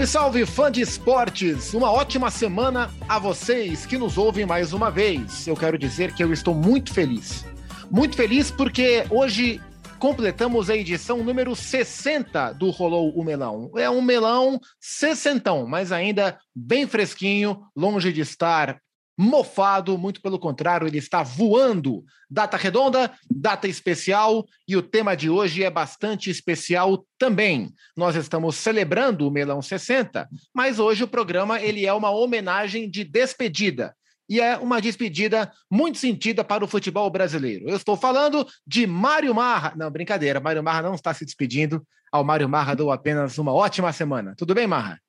[0.00, 1.74] Salve, salve, fã de esportes!
[1.74, 5.46] Uma ótima semana a vocês que nos ouvem mais uma vez.
[5.46, 7.44] Eu quero dizer que eu estou muito feliz.
[7.90, 9.60] Muito feliz porque hoje
[9.98, 13.70] completamos a edição número 60 do Rolou o Melão.
[13.76, 18.80] É um melão sessentão, mas ainda bem fresquinho, longe de estar
[19.18, 22.04] mofado, muito pelo contrário, ele está voando.
[22.28, 27.70] Data redonda, data especial, e o tema de hoje é bastante especial também.
[27.96, 33.04] Nós estamos celebrando o Melão 60, mas hoje o programa ele é uma homenagem de
[33.04, 33.94] despedida.
[34.28, 37.68] E é uma despedida muito sentida para o futebol brasileiro.
[37.68, 39.74] Eu estou falando de Mário Marra.
[39.76, 41.84] Não, brincadeira, Mário Marra não está se despedindo.
[42.12, 44.34] Ao Mário Marra dou apenas uma ótima semana.
[44.36, 45.00] Tudo bem, Marra?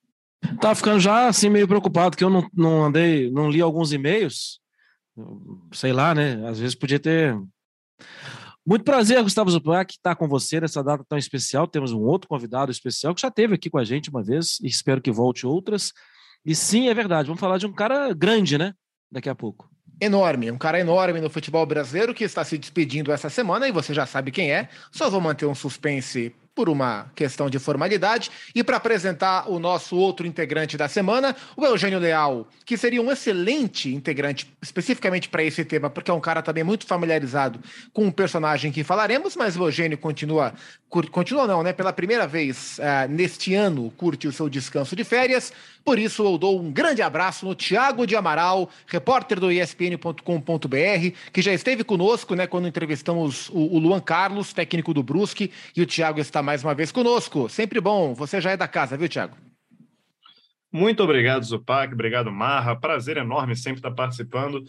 [0.60, 4.60] Tava ficando já assim meio preocupado que eu não, não andei, não li alguns e-mails.
[5.72, 6.48] Sei lá, né?
[6.48, 7.38] Às vezes podia ter.
[8.66, 11.68] Muito prazer, Gustavo Zupac, estar com você nessa data tão especial.
[11.68, 14.68] Temos um outro convidado especial que já esteve aqui com a gente uma vez e
[14.68, 15.92] espero que volte outras.
[16.46, 18.74] E sim, é verdade, vamos falar de um cara grande, né?
[19.12, 19.70] Daqui a pouco.
[20.00, 23.94] Enorme, um cara enorme no futebol brasileiro que está se despedindo essa semana e você
[23.94, 24.70] já sabe quem é.
[24.92, 28.30] Só vou manter um suspense por uma questão de formalidade.
[28.54, 33.12] E para apresentar o nosso outro integrante da semana, o Eugênio Leal, que seria um
[33.12, 37.60] excelente integrante especificamente para esse tema, porque é um cara também muito familiarizado
[37.94, 40.54] com o personagem que falaremos, mas o Eugênio continua,
[41.10, 41.72] continua não, né?
[41.72, 45.54] Pela primeira vez uh, neste ano, curte o seu descanso de férias.
[45.86, 51.42] Por isso, eu dou um grande abraço no Tiago de Amaral, repórter do ESPN.com.br, que
[51.42, 55.86] já esteve conosco, né, quando entrevistamos o, o Luan Carlos, técnico do Brusque, e o
[55.86, 57.48] Tiago está mais uma vez conosco.
[57.48, 58.14] Sempre bom.
[58.14, 59.38] Você já é da casa, viu, Tiago?
[60.72, 61.94] Muito obrigado, Zupac.
[61.94, 62.76] Obrigado, Marra.
[62.76, 64.64] Prazer enorme sempre estar participando.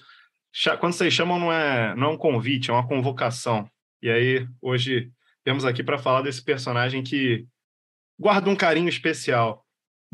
[0.78, 3.68] Quando vocês chamam, não é, não é um convite, é uma convocação.
[4.02, 5.10] E aí, hoje,
[5.44, 7.46] temos aqui para falar desse personagem que
[8.18, 9.64] guarda um carinho especial.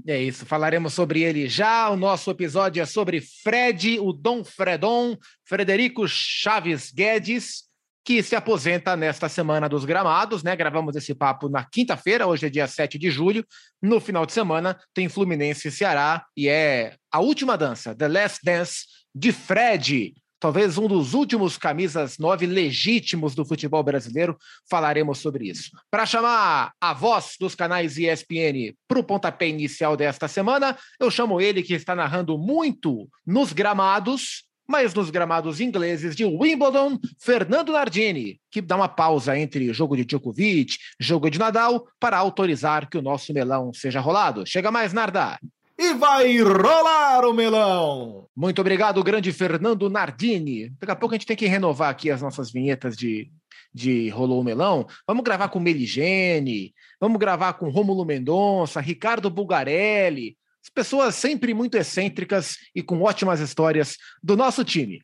[0.06, 1.90] É isso, falaremos sobre ele já.
[1.90, 7.64] O nosso episódio é sobre Fred, o Dom Fredon, Frederico Chaves Guedes,
[8.04, 10.54] que se aposenta nesta semana dos gramados, né?
[10.56, 13.44] Gravamos esse papo na quinta-feira, hoje é dia 7 de julho.
[13.82, 18.40] No final de semana tem Fluminense e Ceará e é a última dança, The Last
[18.42, 24.36] Dance de Fred, talvez um dos últimos camisas nove legítimos do futebol brasileiro.
[24.70, 25.70] Falaremos sobre isso.
[25.90, 31.40] Para chamar a voz dos canais ESPN para o pontapé inicial desta semana, eu chamo
[31.40, 38.38] ele que está narrando muito nos gramados, mas nos gramados ingleses de Wimbledon, Fernando Nardini,
[38.50, 43.02] que dá uma pausa entre jogo de Djokovic, jogo de Nadal, para autorizar que o
[43.02, 44.44] nosso melão seja rolado.
[44.46, 45.38] Chega mais, Narda!
[45.78, 48.26] E vai rolar o melão.
[48.34, 50.70] Muito obrigado, grande Fernando Nardini.
[50.80, 53.30] Daqui a pouco a gente tem que renovar aqui as nossas vinhetas de,
[53.72, 54.86] de Rolou o Melão.
[55.06, 61.76] Vamos gravar com Meligene, vamos gravar com Rômulo Mendonça, Ricardo Bulgarelli, as pessoas sempre muito
[61.76, 65.00] excêntricas e com ótimas histórias do nosso time.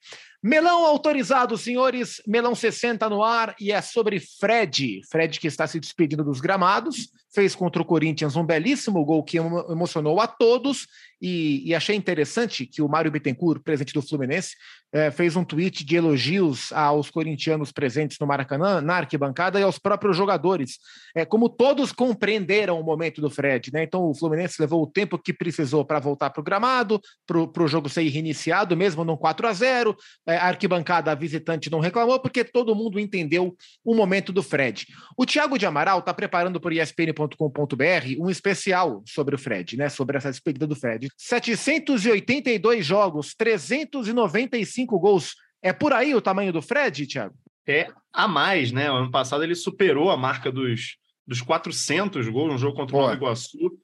[0.46, 2.20] Melão autorizado, senhores.
[2.26, 5.00] Melão 60 no ar e é sobre Fred.
[5.10, 9.38] Fred que está se despedindo dos gramados, fez contra o Corinthians um belíssimo gol que
[9.38, 10.86] emocionou a todos
[11.20, 14.54] e, e achei interessante que o Mário Bittencourt, presidente do Fluminense,
[14.92, 19.78] é, fez um tweet de elogios aos corintianos presentes no Maracanã, na arquibancada, e aos
[19.78, 20.78] próprios jogadores.
[21.16, 23.82] É, como todos compreenderam o momento do Fred, né?
[23.82, 27.68] Então o Fluminense levou o tempo que precisou para voltar para o gramado, para o
[27.68, 32.44] jogo ser reiniciado, mesmo num 4 a 0 é, A arquibancada visitante não reclamou, porque
[32.44, 34.86] todo mundo entendeu o momento do Fred.
[35.16, 39.88] O Thiago de Amaral está preparando por ESPN.com.br um especial sobre o Fred, né?
[39.88, 41.08] Sobre essa despedida do Fred.
[41.16, 45.34] 782 jogos, 395 gols.
[45.62, 47.34] É por aí o tamanho do Fred, Thiago?
[47.66, 48.90] É a mais, né?
[48.90, 50.96] O ano passado ele superou a marca dos,
[51.26, 53.78] dos 400 gols no jogo contra o Nova Iguaçu.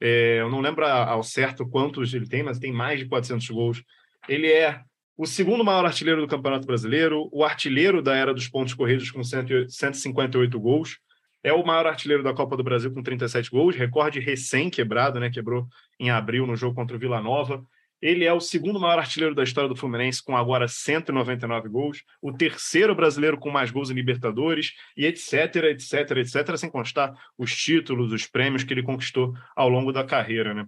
[0.00, 3.82] É, eu não lembro ao certo quantos ele tem, mas tem mais de 400 gols.
[4.28, 4.82] Ele é
[5.16, 9.22] o segundo maior artilheiro do Campeonato Brasileiro, o artilheiro da era dos pontos corridos com
[9.22, 10.98] 158 gols
[11.44, 15.28] é o maior artilheiro da Copa do Brasil com 37 gols, recorde recém quebrado, né?
[15.28, 15.66] Quebrou
[15.98, 17.64] em abril no jogo contra o Vila Nova.
[18.00, 22.32] Ele é o segundo maior artilheiro da história do Fluminense, com agora 199 gols, o
[22.32, 28.12] terceiro brasileiro com mais gols em Libertadores, e etc, etc, etc, sem constar os títulos,
[28.12, 30.66] os prêmios que ele conquistou ao longo da carreira, né?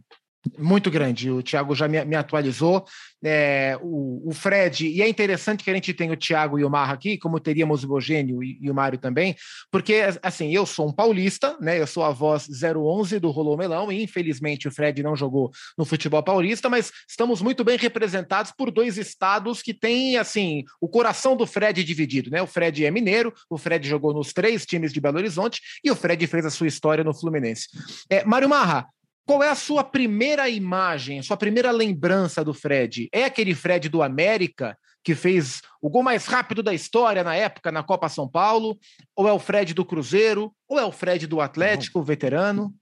[0.58, 1.30] Muito grande.
[1.30, 2.84] O Thiago já me, me atualizou.
[3.26, 6.68] É, o, o, Fred, e é interessante que a gente tenha o Thiago e o
[6.68, 9.34] Marra aqui, como teríamos o Eugênio e, e, o Mário também,
[9.70, 11.80] porque, assim, eu sou um paulista, né?
[11.80, 15.86] Eu sou a voz 011 do Rolô Melão, e infelizmente o Fred não jogou no
[15.86, 21.34] futebol paulista, mas estamos muito bem representados por dois estados que têm, assim, o coração
[21.34, 22.42] do Fred dividido, né?
[22.42, 25.96] O Fred é mineiro, o Fred jogou nos três times de Belo Horizonte e o
[25.96, 27.68] Fred fez a sua história no Fluminense.
[28.10, 28.86] É, Mário Marra,
[29.26, 33.08] Qual é a sua primeira imagem, a sua primeira lembrança do Fred?
[33.10, 37.72] É aquele Fred do América que fez o gol mais rápido da história na época
[37.72, 38.78] na Copa São Paulo?
[39.16, 40.52] Ou é o Fred do Cruzeiro?
[40.68, 42.04] Ou é o Fred do Atlético, não.
[42.04, 42.74] veterano?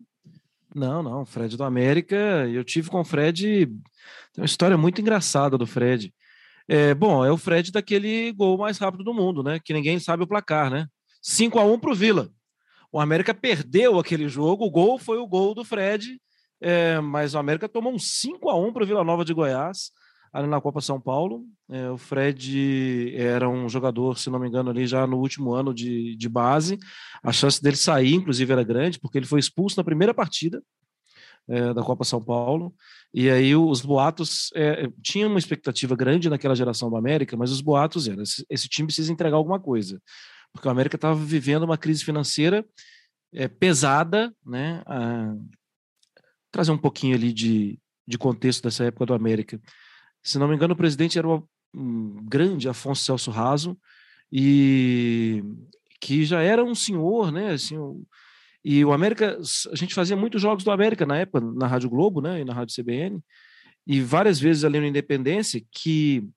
[0.74, 2.16] Não, não, Fred do América.
[2.48, 3.66] Eu tive com o Fred.
[3.66, 6.12] Tem uma história muito engraçada do Fred.
[6.66, 9.60] É, bom, é o Fred daquele gol mais rápido do mundo, né?
[9.62, 10.86] Que ninguém sabe o placar, né?
[11.20, 12.30] 5 a 1 para o Vila.
[12.90, 16.20] O América perdeu aquele jogo, o gol foi o gol do Fred
[16.62, 19.90] é, mas o América tomou um 5 a 1 para o Vila Nova de Goiás,
[20.32, 21.44] ali na Copa São Paulo.
[21.68, 25.74] É, o Fred era um jogador, se não me engano, ali já no último ano
[25.74, 26.78] de, de base.
[27.22, 30.62] A chance dele sair, inclusive, era grande, porque ele foi expulso na primeira partida
[31.48, 32.74] é, da Copa São Paulo.
[33.12, 37.60] E aí os boatos é, tinha uma expectativa grande naquela geração do América, mas os
[37.60, 40.00] boatos eram esse, esse time precisa entregar alguma coisa,
[40.52, 42.64] porque o América estava vivendo uma crise financeira
[43.34, 44.82] é, pesada, né?
[44.86, 45.34] A,
[46.52, 49.60] trazer um pouquinho ali de, de contexto dessa época do América.
[50.22, 53.78] Se não me engano, o presidente era o um grande Afonso Celso Raso,
[54.30, 55.42] e
[56.00, 57.52] que já era um senhor, né?
[57.52, 58.06] Assim, o,
[58.64, 59.38] e o América,
[59.70, 62.40] a gente fazia muitos jogos do América na época, na Rádio Globo, né?
[62.40, 63.22] E na Rádio CBN,
[63.86, 66.28] e várias vezes ali no Independência, que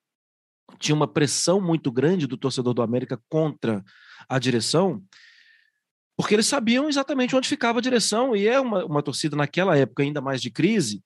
[0.80, 3.84] tinha uma pressão muito grande do torcedor do América contra
[4.28, 5.04] a direção,
[6.18, 10.04] porque eles sabiam exatamente onde ficava a direção, e é uma, uma torcida naquela época
[10.04, 11.04] ainda mais de crise,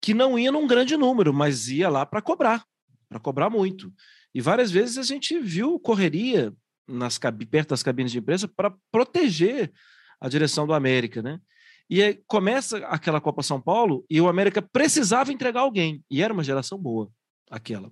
[0.00, 2.64] que não ia num grande número, mas ia lá para cobrar,
[3.08, 3.92] para cobrar muito.
[4.34, 6.52] E várias vezes a gente viu correria
[6.86, 7.18] nas
[7.50, 9.72] perto das cabines de imprensa para proteger
[10.20, 11.40] a direção do América, né?
[11.88, 16.44] E começa aquela Copa São Paulo e o América precisava entregar alguém, e era uma
[16.44, 17.10] geração boa,
[17.50, 17.90] aquela.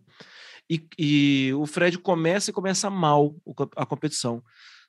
[0.71, 3.35] E, e o Fred começa e começa mal
[3.77, 4.43] a competição.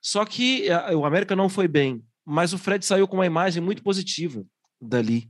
[0.04, 3.64] Só que a, o América não foi bem, mas o Fred saiu com uma imagem
[3.64, 4.46] muito positiva
[4.80, 5.30] dali.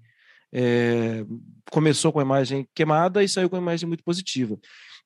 [0.52, 1.24] É,
[1.72, 4.58] começou com a imagem queimada e saiu com uma imagem muito positiva.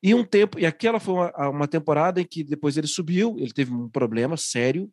[0.02, 3.52] E um tempo, e aquela foi uma, uma temporada em que depois ele subiu, ele
[3.52, 4.90] teve um problema sério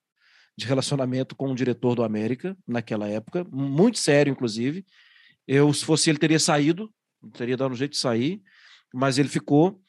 [0.56, 4.84] de relacionamento com o diretor do América naquela época, muito sério, inclusive.
[5.46, 6.92] Eu, se fosse ele, teria saído,
[7.32, 8.40] teria dado um jeito de sair,
[8.92, 9.80] mas ele ficou.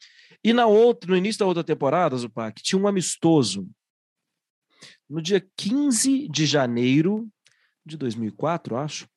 [0.44, 3.66] E na outra, no início da outra temporada, Zupac, tinha um amistoso
[5.08, 7.28] no dia 15 de janeiro
[7.84, 9.08] de 2004, acho,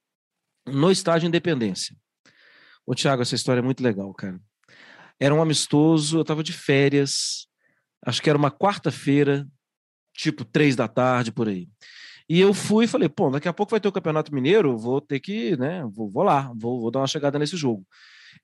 [0.68, 1.95] no estádio Independência.
[2.86, 4.39] Ô, Thiago, essa história é muito legal, cara.
[5.19, 7.47] Era um amistoso, eu estava de férias,
[8.06, 9.47] acho que era uma quarta-feira,
[10.13, 11.68] tipo três da tarde, por aí.
[12.27, 15.01] E eu fui e falei, pô, daqui a pouco vai ter o Campeonato Mineiro, vou
[15.01, 17.85] ter que, né, vou, vou lá, vou, vou dar uma chegada nesse jogo.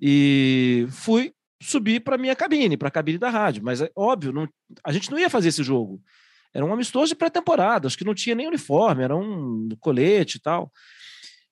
[0.02, 4.50] E fui subir para minha cabine, para a cabine da rádio, mas é óbvio, não,
[4.84, 6.02] a gente não ia fazer esse jogo.
[6.56, 10.40] Era um amistoso de pré-temporada, acho que não tinha nem uniforme, era um colete e
[10.40, 10.72] tal.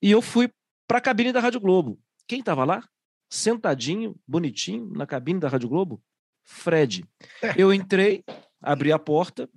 [0.02, 0.50] E eu fui
[0.88, 2.00] para a cabine da Rádio Globo.
[2.26, 2.82] Quem estava lá?
[3.30, 6.02] Sentadinho, bonitinho, na cabine da Rádio Globo?
[6.46, 7.04] Fred.
[7.58, 8.24] Eu entrei,
[8.62, 9.50] abri a porta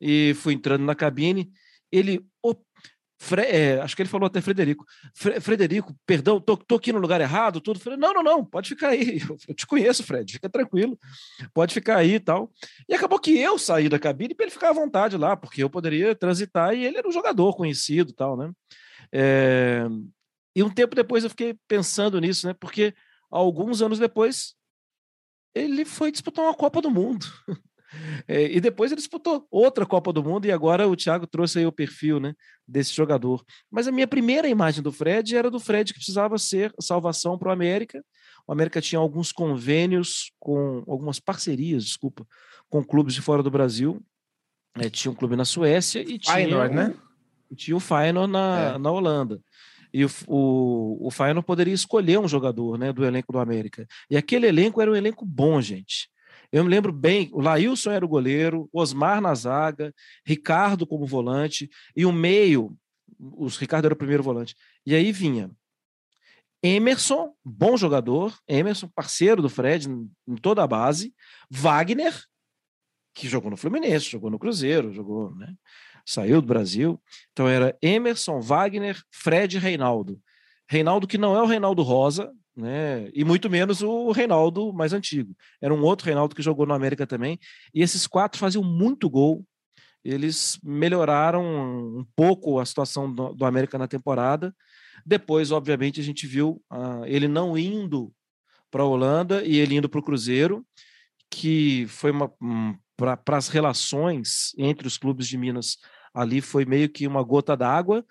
[0.00, 1.52] e fui entrando na cabine.
[1.92, 2.26] Ele,
[3.22, 4.86] Fre é, acho que ele falou até Frederico.
[5.14, 7.78] Fre Frederico, perdão, tô, tô, aqui no lugar errado, tudo.
[7.78, 9.20] Falei, não, não, não, pode ficar aí.
[9.46, 10.98] Eu te conheço, Fred, fica tranquilo,
[11.52, 12.50] pode ficar aí e tal.
[12.88, 15.68] E acabou que eu saí da cabine para ele ficar à vontade lá, porque eu
[15.68, 18.50] poderia transitar e ele era um jogador conhecido tal, né?
[19.12, 19.84] É...
[20.56, 22.54] E um tempo depois eu fiquei pensando nisso, né?
[22.54, 22.94] Porque
[23.30, 24.54] alguns anos depois
[25.54, 27.26] ele foi disputar uma Copa do Mundo.
[28.28, 31.66] É, e depois ele disputou outra Copa do Mundo e agora o Thiago trouxe aí
[31.66, 32.34] o perfil né,
[32.66, 33.44] desse jogador.
[33.70, 37.48] Mas a minha primeira imagem do Fred era do Fred que precisava ser salvação para
[37.48, 38.04] o América.
[38.46, 42.26] O América tinha alguns convênios com algumas parcerias, desculpa,
[42.68, 44.00] com clubes de fora do Brasil.
[44.76, 46.94] É, tinha um clube na Suécia e tinha, Feyenoord, né?
[47.56, 48.78] tinha o Feyenoord na, é.
[48.78, 49.40] na Holanda.
[49.92, 53.86] E o, o, o Feyenoord poderia escolher um jogador né, do elenco do América.
[54.08, 56.08] E aquele elenco era um elenco bom, gente.
[56.52, 61.70] Eu me lembro bem, o Laílson era o goleiro, Osmar na zaga, Ricardo como volante,
[61.94, 62.76] e o meio,
[63.18, 64.56] os Ricardo era o primeiro volante.
[64.84, 65.50] E aí vinha
[66.62, 71.14] Emerson, bom jogador, Emerson, parceiro do Fred em toda a base,
[71.48, 72.14] Wagner,
[73.14, 75.54] que jogou no Fluminense, jogou no Cruzeiro, jogou, né?
[76.04, 77.00] Saiu do Brasil.
[77.32, 80.20] Então era Emerson, Wagner, Fred e Reinaldo.
[80.68, 83.10] Reinaldo que não é o Reinaldo Rosa, né?
[83.14, 85.34] E muito menos o Reinaldo mais antigo.
[85.60, 87.38] Era um outro Reinaldo que jogou no América também.
[87.74, 89.44] E esses quatro faziam muito gol.
[90.04, 91.42] Eles melhoraram
[91.98, 94.54] um pouco a situação do, do América na temporada.
[95.04, 98.12] Depois, obviamente, a gente viu uh, ele não indo
[98.70, 100.64] para a Holanda e ele indo para o Cruzeiro,
[101.30, 105.78] que foi uma, um para as relações entre os clubes de Minas
[106.14, 108.04] ali foi meio que uma gota d'água,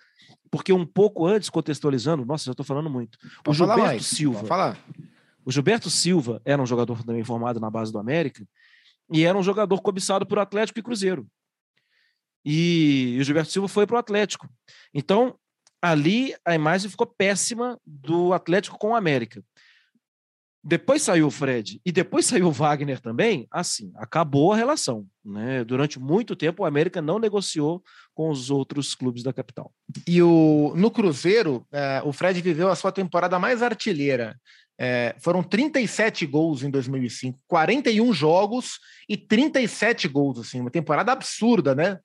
[0.50, 3.18] porque um pouco antes, contextualizando, nossa, já estou falando muito.
[3.44, 4.44] Pode o Gilberto mais, Silva.
[4.44, 4.78] falar.
[5.44, 8.46] O Gilberto Silva era um jogador também formado na base do América
[9.12, 11.26] e era um jogador cobiçado por Atlético e Cruzeiro.
[12.44, 14.48] E o Gilberto Silva foi para o Atlético.
[14.94, 15.36] Então,
[15.80, 19.42] ali a imagem ficou péssima do Atlético com o América.
[20.62, 25.06] Depois saiu o Fred e depois saiu o Wagner também, assim, acabou a relação.
[25.24, 25.64] Né?
[25.64, 27.82] Durante muito tempo, o América não negociou
[28.14, 29.72] com os outros clubes da capital.
[30.06, 34.38] E o, no Cruzeiro, é, o Fred viveu a sua temporada mais artilheira.
[34.78, 41.74] É, foram 37 gols em 2005, 41 jogos e 37 gols, assim, uma temporada absurda,
[41.74, 41.98] né?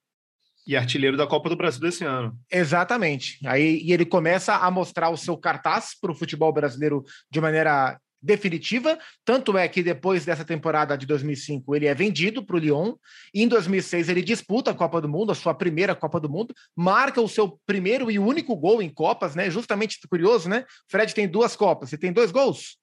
[0.67, 2.37] E artilheiro da Copa do Brasil desse ano.
[2.51, 3.37] Exatamente.
[3.45, 7.99] Aí e ele começa a mostrar o seu cartaz para o futebol brasileiro de maneira
[8.25, 8.97] definitiva.
[9.23, 12.95] Tanto é que depois dessa temporada de 2005 ele é vendido para o Lyon.
[13.33, 16.53] E em 2006 ele disputa a Copa do Mundo, a sua primeira Copa do Mundo,
[16.75, 19.49] marca o seu primeiro e único gol em Copas, né?
[19.49, 20.65] Justamente curioso, né?
[20.89, 22.77] Fred tem duas Copas, você tem dois gols?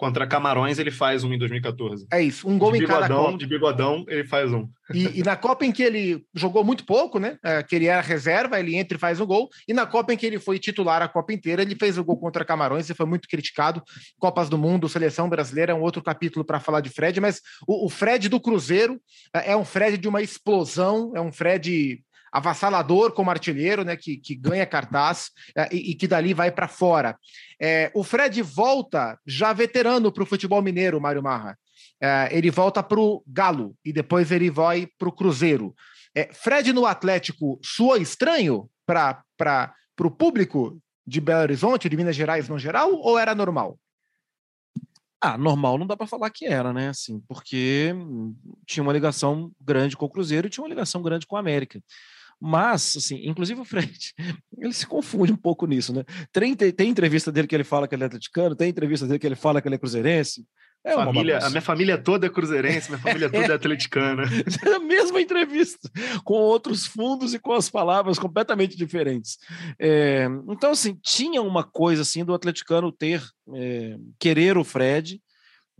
[0.00, 2.06] Contra Camarões, ele faz um em 2014.
[2.10, 3.36] É isso, um gol de em cada bigodão, Copa.
[3.36, 4.66] De bigodão, ele faz um.
[4.94, 7.36] E, e, na Copa em que ele jogou muito pouco, né?
[7.44, 9.50] É, que ele era reserva, ele entra e faz o gol.
[9.68, 12.16] E na Copa em que ele foi titular a Copa inteira, ele fez o gol
[12.16, 13.82] contra Camarões e foi muito criticado.
[14.18, 17.84] Copas do Mundo, seleção brasileira, é um outro capítulo para falar de Fred, mas o,
[17.84, 18.98] o Fred do Cruzeiro
[19.36, 24.16] é, é um Fred de uma explosão, é um Fred avassalador como artilheiro, né, que,
[24.16, 27.16] que ganha cartaz é, e, e, que dali vai para fora.
[27.60, 31.58] É, o Fred volta já veterano para o futebol mineiro, Mário Marra.
[32.00, 35.74] É, ele volta para o Galo e depois ele vai para o Cruzeiro.
[36.32, 39.22] Fred no Atlético soa estranho para
[40.00, 43.78] o público de Belo Horizonte, de Minas Gerais no geral, ou era normal?
[45.20, 46.88] Ah, normal não dá para falar que era, né?
[46.88, 47.94] Assim, porque
[48.66, 51.82] tinha uma ligação grande com o Cruzeiro e tinha uma ligação grande com a América.
[52.40, 54.14] Mas, assim, inclusive o Fred,
[54.58, 56.04] ele se confunde um pouco nisso, né?
[56.32, 59.18] Tem, tem, tem, entrevista dele que ele fala que ele é atleticano, tem entrevista dele
[59.18, 60.44] que ele fala que ele é cruzeirense.
[60.82, 64.22] É família, a minha família toda é cruzeirense, minha família toda é atleticana.
[64.66, 65.90] É a mesma entrevista,
[66.24, 69.36] com outros fundos e com as palavras completamente diferentes.
[69.78, 73.22] É, então, assim, tinha uma coisa assim do atleticano ter,
[73.54, 75.20] é, querer o Fred,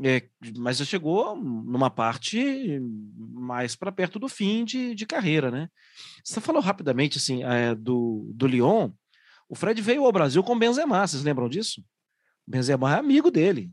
[0.03, 0.23] é,
[0.57, 2.81] mas já chegou numa parte
[3.17, 5.69] mais para perto do fim de, de carreira, né?
[6.25, 8.91] Você falou rapidamente assim é, do, do Lyon.
[9.49, 11.85] O Fred veio ao Brasil com Benzema, vocês lembram disso?
[12.47, 13.71] Benzema é amigo dele,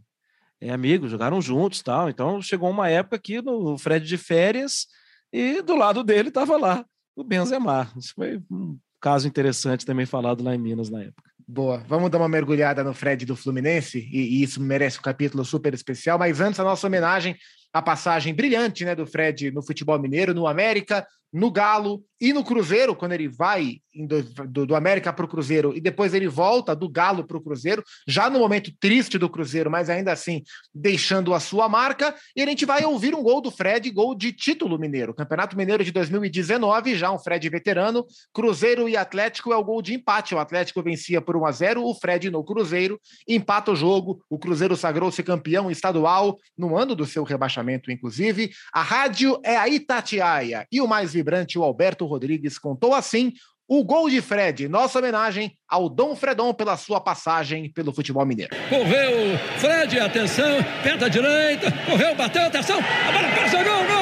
[0.59, 2.09] é amigo, jogaram juntos, tal.
[2.09, 4.87] Então chegou uma época aqui no Fred de férias
[5.31, 7.91] e do lado dele estava lá o Benzema.
[7.97, 11.26] Isso foi um caso interessante também falado lá em Minas na época.
[11.49, 11.77] Boa.
[11.87, 15.73] Vamos dar uma mergulhada no Fred do Fluminense, e, e, isso merece um capítulo super
[15.73, 16.19] especial.
[16.19, 17.37] Mas antes, a nossa homenagem
[17.71, 22.43] à passagem brilhante né, do Fred no futebol mineiro, no América, no Galo e no
[22.43, 23.79] Cruzeiro, quando ele vai
[24.47, 27.83] do, do, América para o Cruzeiro e depois ele volta do Galo para o Cruzeiro,
[28.07, 30.43] já no momento triste do Cruzeiro, mas ainda assim
[30.73, 32.13] deixando a sua marca.
[32.35, 35.13] E a gente vai ouvir um gol do Fred, gol de título mineiro.
[35.13, 38.05] Campeonato Mineiro de 2019, já um Fred veterano.
[38.33, 40.35] Cruzeiro e Atlético é o gol de empate.
[40.35, 44.23] O Atlético vencia por 1 a 0 o Fred no Cruzeiro empata o jogo.
[44.29, 48.51] O Cruzeiro sagrou-se campeão estadual no ano do seu rebaixamento, inclusive.
[48.73, 53.33] A rádio é a Itatiaia e o mais vibrante, o Alberto Rodrigues, contou assim
[53.67, 58.55] o gol de Fred, nossa homenagem ao Dom Fredon pela sua passagem pelo futebol mineiro.
[58.69, 63.96] Correu Fred, atenção, perna direita, correu, bateu, atenção, a bola passa, gol, gol,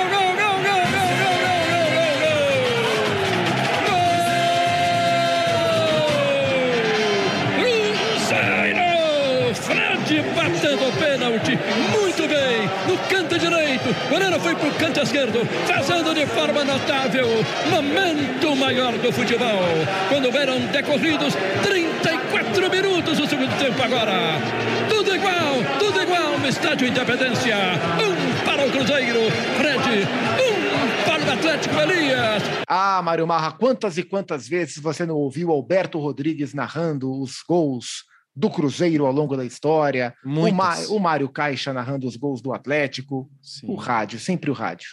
[10.06, 11.58] Fred batendo o pênalti,
[11.92, 17.28] muito bem, no canto direito, o goleiro foi pro canto esquerdo, fazendo de forma notável,
[17.72, 19.64] momento maior do futebol,
[20.08, 21.34] quando eram decorridos
[21.64, 24.40] 34 minutos do segundo tempo agora,
[24.88, 27.58] tudo igual, tudo igual no estádio Independência,
[27.98, 29.22] um para o Cruzeiro,
[29.58, 30.08] Fred,
[30.40, 32.44] um para o Atlético Elias.
[32.68, 38.06] Ah, Mário Marra, quantas e quantas vezes você não ouviu Alberto Rodrigues narrando os gols
[38.36, 42.54] do Cruzeiro ao longo da história, o, Ma o Mário Caixa narrando os gols do
[42.54, 43.68] Atlético, sim.
[43.68, 44.90] o rádio, sempre o rádio.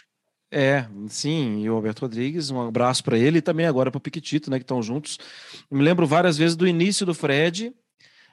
[0.55, 4.01] É, sim, e o Alberto Rodrigues, um abraço para ele e também agora para o
[4.01, 5.17] Piquetito, né, que estão juntos.
[5.69, 7.73] Eu me lembro várias vezes do início do Fred,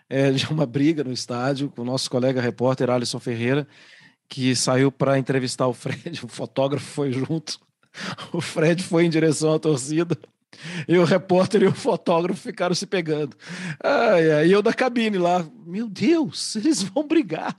[0.08, 3.66] é, de uma briga no estádio com o nosso colega repórter Alisson Ferreira,
[4.28, 7.58] que saiu para entrevistar o Fred, o fotógrafo foi junto.
[8.32, 10.16] O Fred foi em direção à torcida.
[10.86, 13.36] E o repórter e o fotógrafo ficaram se pegando.
[13.82, 17.58] Ah, e eu da cabine lá, meu Deus, eles vão brigar.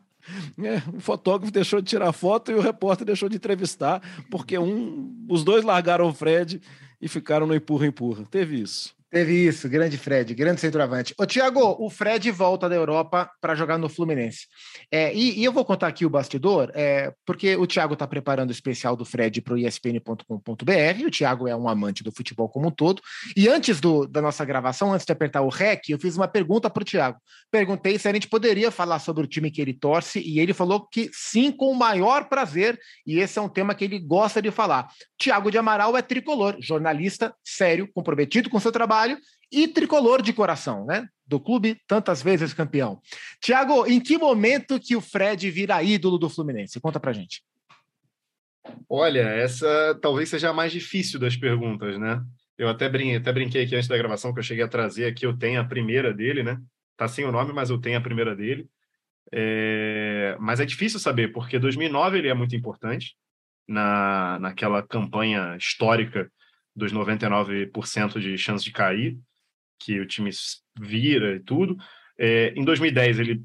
[0.64, 5.26] É, o fotógrafo deixou de tirar foto e o repórter deixou de entrevistar, porque um,
[5.28, 6.62] os dois largaram o Fred
[7.02, 8.26] e ficaram no empurra-empurra.
[8.30, 8.96] Teve isso.
[9.12, 11.14] Teve isso, grande Fred, grande centroavante.
[11.20, 14.48] Ô, Tiago, o Fred volta da Europa para jogar no Fluminense.
[14.90, 18.52] É, e, e, eu vou contar aqui o bastidor, é, porque o Tiago está preparando
[18.52, 21.06] o especial do Fred para o ESPN.com.br.
[21.06, 23.02] O Tiago é um amante do futebol como um todo.
[23.36, 26.70] E antes do, da nossa gravação, antes de apertar o REC, eu fiz uma pergunta
[26.70, 27.20] para o Tiago.
[27.52, 30.88] Perguntei se a gente poderia falar sobre o time que ele torce, e ele falou
[30.88, 32.80] que sim, com o maior prazer.
[33.06, 34.88] E esse é um tema que ele gosta de falar.
[35.20, 39.18] Tiago de Amaral é tricolor, jornalista sério, comprometido com seu trabalho trabalho
[39.52, 41.08] e tricolor de coração, né?
[41.26, 43.02] Do clube, tantas vezes campeão.
[43.42, 46.80] Tiago, em que momento que o Fred vira ídolo do Fluminense?
[46.80, 47.44] Conta pra gente.
[48.88, 52.22] Olha, essa talvez seja a mais difícil das perguntas, né?
[52.58, 55.26] Eu até brinquei, até brinquei aqui antes da gravação que eu cheguei a trazer aqui,
[55.26, 56.60] eu tenho a primeira dele, né?
[56.96, 58.68] Tá sem o nome, mas eu tenho a primeira dele.
[59.34, 60.38] É...
[60.40, 63.16] Mas é difícil saber, porque 2009 ele é muito importante
[63.68, 66.32] na, naquela campanha histórica
[66.76, 69.18] dos 99% de chance de cair,
[69.80, 70.30] que o time
[70.80, 71.78] vira e tudo.
[72.18, 73.44] É, em 2010, ele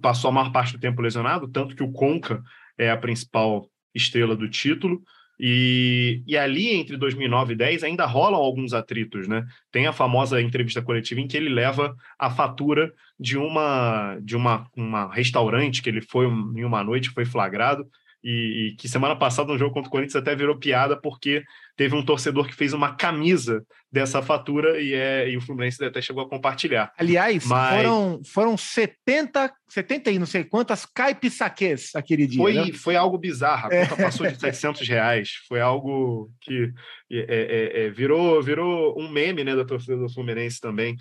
[0.00, 2.42] passou a maior parte do tempo lesionado, tanto que o Conca
[2.78, 5.02] é a principal estrela do título.
[5.42, 9.46] E, e ali, entre 2009 e 10, ainda rolam alguns atritos, né?
[9.72, 14.68] Tem a famosa entrevista coletiva em que ele leva a fatura de uma de uma,
[14.76, 17.88] uma restaurante que ele foi em uma noite, foi flagrado,
[18.22, 21.42] e, e, que semana passada no jogo contra o Corinthians até virou piada porque
[21.80, 26.02] teve um torcedor que fez uma camisa dessa fatura e, é, e o Fluminense até
[26.02, 26.92] chegou a compartilhar.
[26.98, 27.74] Aliás, Mas...
[27.74, 32.38] foram, foram 70, 70 e não sei quantas caipisaques aquele dia.
[32.38, 32.70] Foi, né?
[32.74, 33.86] foi algo bizarro, a é.
[33.86, 34.04] conta é.
[34.04, 36.70] passou de 700 reais, foi algo que
[37.10, 40.98] é, é, é, virou, virou um meme né, da torcida do Fluminense também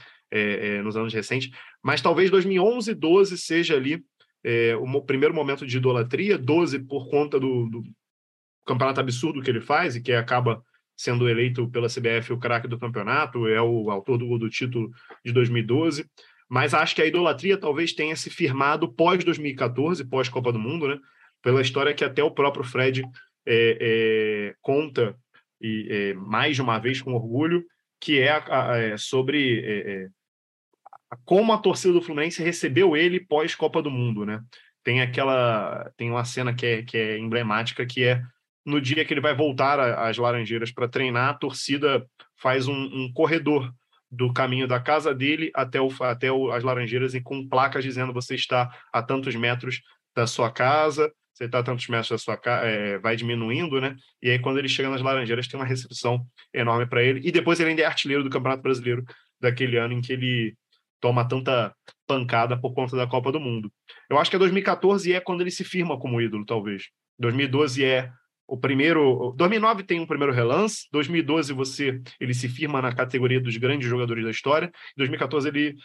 [0.81, 1.49] nos anos recentes.
[1.83, 4.01] Mas talvez 2011, 12 seja ali
[4.45, 7.83] é, o primeiro momento de idolatria, 12 por conta do, do,
[8.65, 10.63] campeonato absurdo que ele faz e que acaba
[10.99, 14.91] sendo eleito pela CBF o craque do campeonato, é o autor do, do título
[15.23, 16.05] de 2012.
[16.49, 20.89] Mas acho que a idolatria talvez tenha se firmado pós 2014, pós Copa do Mundo,
[20.89, 20.99] né?
[21.41, 23.01] Pela história que até o próprio Fred
[23.45, 25.15] é, é, conta
[25.61, 27.63] e é, mais de uma vez com orgulho,
[27.97, 30.07] que é, a, a, é sobre é, é,
[31.23, 34.41] como a torcida do Fluminense recebeu ele pós Copa do Mundo, né?
[34.83, 38.21] Tem aquela, tem uma cena que é, que é emblemática que é
[38.65, 42.05] no dia que ele vai voltar às Laranjeiras para treinar, a torcida
[42.37, 43.73] faz um, um, corredor
[44.11, 48.13] do caminho da casa dele até, o, até o, as Laranjeiras e com placas dizendo
[48.13, 49.81] você está a tantos metros
[50.15, 53.95] da sua casa, você está a tantos metros da sua casa, é, vai diminuindo, né?
[54.21, 57.59] E aí quando ele chega nas Laranjeiras tem uma recepção enorme para ele e depois
[57.59, 59.03] ele ainda é artilheiro do Campeonato Brasileiro
[59.39, 60.55] daquele ano em que ele
[60.99, 61.73] toma tanta
[62.05, 63.71] pancada por conta da Copa do Mundo.
[64.09, 66.89] Eu acho que é 2014 é quando ele se firma como ídolo, talvez.
[67.19, 68.11] 2012 é
[68.49, 69.33] o primeiro.
[69.37, 70.87] 2009 tem um primeiro relance.
[70.91, 74.71] 2012 você ele se firma na categoria dos grandes jogadores da história.
[74.97, 75.75] 2014 ele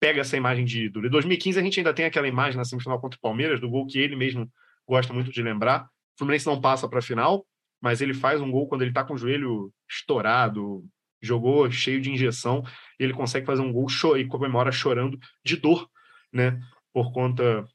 [0.00, 1.06] pega essa imagem de ídolo.
[1.06, 3.86] Em 2015 a gente ainda tem aquela imagem na semifinal contra o Palmeiras do gol
[3.86, 4.50] que ele mesmo
[4.86, 5.84] gosta muito de lembrar.
[5.84, 7.46] O Fluminense não passa para a final,
[7.80, 10.84] mas ele faz um gol quando ele está com o joelho estourado,
[11.20, 12.62] jogou cheio de injeção,
[12.98, 15.88] e ele consegue fazer um gol e comemora chorando de dor,
[16.32, 16.60] né?
[16.92, 17.66] Por conta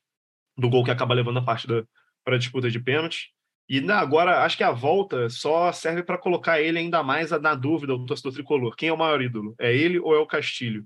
[0.58, 1.88] do gol que acaba levando a partida
[2.24, 3.32] para a disputa de pênalti.
[3.70, 7.94] E agora, acho que a volta só serve para colocar ele ainda mais na dúvida,
[7.94, 8.76] o torcedor tricolor.
[8.76, 9.54] Quem é o maior ídolo?
[9.60, 10.84] É ele ou é o Castilho?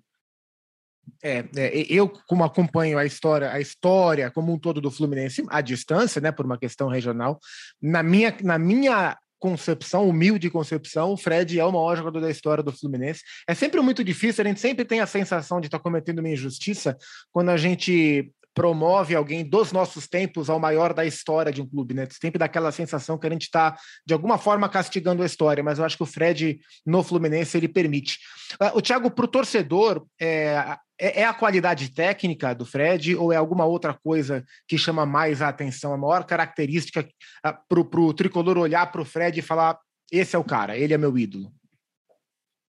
[1.23, 5.61] É, é, eu como acompanho a história, a história como um todo do Fluminense à
[5.61, 7.39] distância, né, por uma questão regional,
[7.81, 12.63] na minha, na minha concepção, humilde concepção, o Fred é o maior jogador da história
[12.63, 13.21] do Fluminense.
[13.47, 16.29] É sempre muito difícil, a gente sempre tem a sensação de estar tá cometendo uma
[16.29, 16.97] injustiça
[17.31, 21.93] quando a gente promove alguém dos nossos tempos ao maior da história de um clube,
[21.93, 22.07] né?
[22.11, 25.79] Sempre dá aquela sensação que a gente está, de alguma forma, castigando a história, mas
[25.79, 28.19] eu acho que o Fred, no Fluminense, ele permite.
[28.61, 33.33] Uh, o Thiago, para o torcedor, é, é, é, a qualidade técnica do Fred ou
[33.33, 35.93] é alguma outra coisa que chama mais a atenção?
[35.93, 39.77] A maior característica uh, para o tricolor olhar para o Fred e falar:
[40.11, 41.51] esse é o cara, ele é meu ídolo.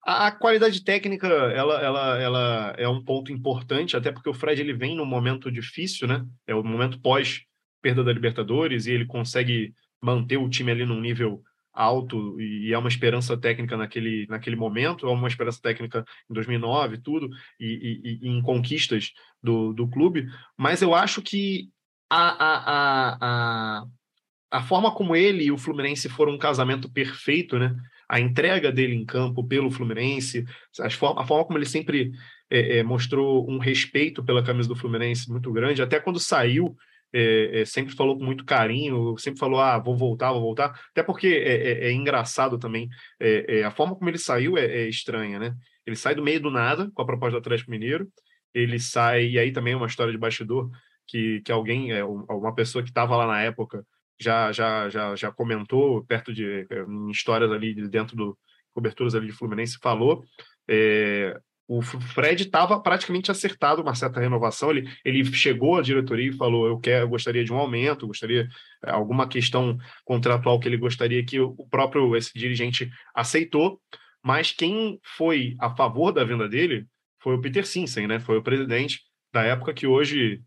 [0.05, 4.73] A, qualidade técnica, ela, ela, ela é um ponto importante, até porque o Fred ele
[4.73, 6.25] vem num momento difícil, né?
[6.45, 7.41] É o momento pós
[7.81, 11.41] perda da Libertadores e ele consegue manter o time ali num nível
[11.73, 16.99] alto e é uma esperança técnica naquele, naquele momento, é uma esperança técnica em 2009
[16.99, 19.11] tudo, e, e, e em conquistas
[19.41, 21.69] do, do clube, mas eu acho que
[22.09, 23.85] a, a, a, a,
[24.51, 27.75] a forma como ele e o Fluminense foram um casamento perfeito, né?
[28.09, 30.45] A entrega dele em campo pelo Fluminense,
[30.79, 32.11] a forma, a forma como ele sempre
[32.49, 36.75] é, é, mostrou um respeito pela camisa do Fluminense muito grande, até quando saiu
[37.13, 40.79] é, é, sempre falou com muito carinho, sempre falou, ah, vou voltar, vou voltar.
[40.89, 42.89] Até porque é, é, é engraçado também,
[43.19, 45.55] é, é, a forma como ele saiu é, estranha, né?
[45.85, 48.07] Ele sai do meio do nada com a proposta do Atlético Mineiro,
[48.53, 50.71] ele sai, e aí também uma história de bastidor,
[51.05, 53.85] que, que alguém, uma pessoa que estava lá na época,
[54.19, 58.37] já, já, já, já comentou perto de em histórias ali dentro do
[58.73, 60.23] coberturas ali de Fluminense falou
[60.67, 64.69] é, o Fred estava praticamente acertado uma certa renovação.
[64.69, 68.47] Ele, ele chegou à diretoria e falou: Eu quero, eu gostaria de um aumento, gostaria
[68.85, 73.79] é, alguma questão contratual que ele gostaria que o próprio esse dirigente aceitou.
[74.21, 76.85] Mas quem foi a favor da venda dele
[77.19, 78.19] foi o Peter Sinsen, né?
[78.19, 79.01] Foi o presidente
[79.33, 80.41] da época que hoje,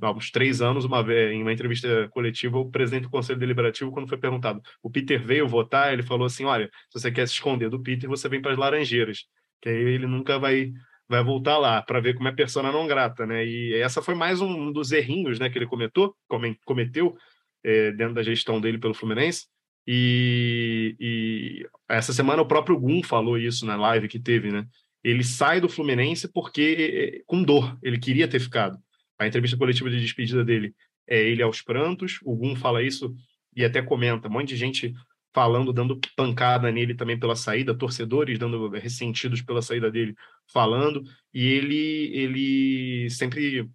[0.00, 3.90] há uns três anos, uma vez, em uma entrevista coletiva, o presidente do Conselho Deliberativo,
[3.90, 7.34] quando foi perguntado, o Peter veio votar, ele falou assim: olha, se você quer se
[7.34, 9.26] esconder do Peter, você vem para as Laranjeiras
[9.60, 10.72] que aí ele nunca vai
[11.08, 13.44] vai voltar lá para ver como é persona não grata, né?
[13.44, 17.16] E essa foi mais um dos errinhos, né, que ele cometeu,
[17.64, 19.46] é, dentro da gestão dele pelo Fluminense.
[19.84, 24.64] E, e, essa semana o próprio Gum falou isso na live que teve, né?
[25.02, 28.78] Ele sai do Fluminense porque é, com dor, ele queria ter ficado.
[29.20, 30.74] A entrevista coletiva de despedida dele
[31.06, 32.18] é ele aos prantos.
[32.24, 33.14] O Gum fala isso
[33.54, 34.94] e até comenta, um monte de gente
[35.32, 40.14] falando, dando pancada nele também pela saída, torcedores dando ressentidos pela saída dele,
[40.52, 41.02] falando,
[41.32, 43.68] e ele ele sempre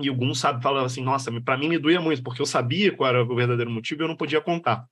[0.00, 2.90] e o Gun sabe falava assim, nossa, para mim me doía muito, porque eu sabia
[2.90, 4.84] qual era o verdadeiro motivo e eu não podia contar.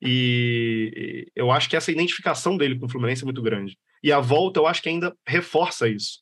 [0.00, 3.78] E eu acho que essa identificação dele com o Fluminense é muito grande.
[4.02, 6.18] E a volta, eu acho que ainda reforça isso.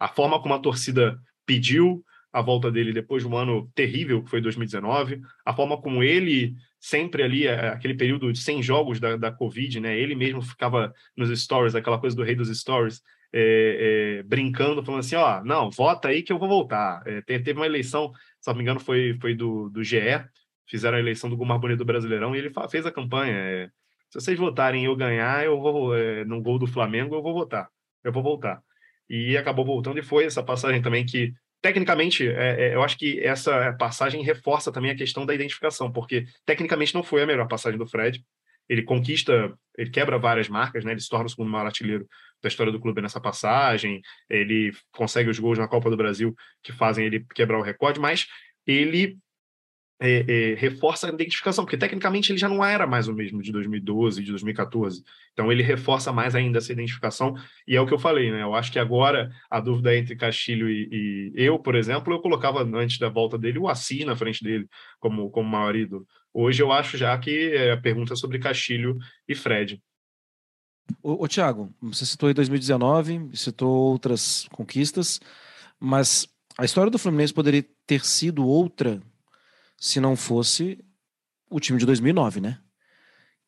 [0.00, 4.30] A forma como a torcida pediu, a volta dele depois de um ano terrível, que
[4.30, 9.16] foi 2019, a forma como ele sempre ali, é, aquele período de 100 jogos da,
[9.16, 9.98] da Covid, né?
[9.98, 15.00] Ele mesmo ficava nos stories, aquela coisa do rei dos stories, é, é, brincando, falando
[15.00, 17.02] assim: ó, não, vota aí que eu vou voltar.
[17.06, 20.00] É, teve uma eleição, se não me engano, foi, foi do, do GE,
[20.66, 23.34] fizeram a eleição do mais bonito Brasileirão e ele fez a campanha.
[23.34, 23.70] É,
[24.10, 27.68] se vocês votarem eu ganhar, eu vou, é, no gol do Flamengo, eu vou votar.
[28.02, 28.62] Eu vou voltar.
[29.08, 33.20] E acabou voltando e foi essa passagem também que tecnicamente, é, é, eu acho que
[33.20, 37.78] essa passagem reforça também a questão da identificação, porque tecnicamente não foi a melhor passagem
[37.78, 38.24] do Fred.
[38.68, 40.92] Ele conquista, ele quebra várias marcas, né?
[40.92, 42.06] Ele se torna o segundo maior artilheiro
[42.40, 44.00] da história do clube nessa passagem.
[44.28, 48.26] Ele consegue os gols na Copa do Brasil que fazem ele quebrar o recorde, mas
[48.66, 49.18] ele
[50.00, 53.52] é, é, reforça a identificação, porque tecnicamente ele já não era mais o mesmo de
[53.52, 55.04] 2012, de 2014.
[55.32, 57.34] Então ele reforça mais ainda essa identificação,
[57.68, 58.42] e é o que eu falei, né?
[58.42, 62.62] Eu acho que agora a dúvida entre Castilho e, e eu, por exemplo, eu colocava
[62.62, 64.66] antes da volta dele o Assis na frente dele
[64.98, 66.06] como, como maior ídolo.
[66.32, 68.96] Hoje eu acho já que é a pergunta sobre Castilho
[69.28, 69.82] e Fred.
[71.02, 75.20] Ô, ô Tiago, você citou aí 2019, citou outras conquistas,
[75.78, 79.00] mas a história do Fluminense poderia ter sido outra
[79.80, 80.78] se não fosse
[81.48, 82.60] o time de 2009, né?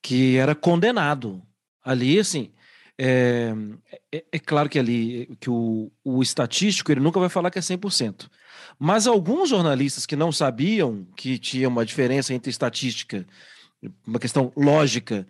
[0.02, 1.42] Que era condenado.
[1.84, 2.52] Ali, assim,
[2.98, 3.52] é,
[4.10, 7.62] é, é, claro que ali que o, o estatístico ele nunca vai falar que é
[7.62, 8.28] 100%.
[8.78, 13.26] Mas alguns jornalistas que não sabiam que tinha uma diferença entre estatística,
[14.06, 15.26] uma questão lógica